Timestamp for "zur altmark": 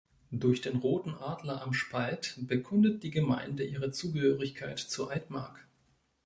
4.79-5.67